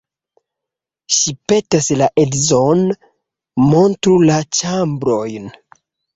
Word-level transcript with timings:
Ŝi 1.17 1.33
petas 1.53 1.89
la 1.99 2.07
edzon, 2.23 2.81
montru 3.75 4.19
la 4.27 4.41
ĉambrojn. 4.63 5.49